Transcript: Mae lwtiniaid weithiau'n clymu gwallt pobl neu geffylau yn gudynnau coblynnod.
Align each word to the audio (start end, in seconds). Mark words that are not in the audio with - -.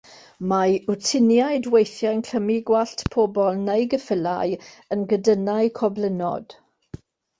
Mae 0.51 0.77
lwtiniaid 0.91 1.67
weithiau'n 1.75 2.23
clymu 2.29 2.55
gwallt 2.69 3.03
pobl 3.17 3.61
neu 3.67 3.85
geffylau 3.93 4.57
yn 4.97 5.05
gudynnau 5.13 5.71
coblynnod. 5.83 6.57